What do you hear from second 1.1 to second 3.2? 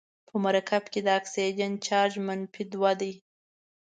اکسیجن چارج منفي دوه دی.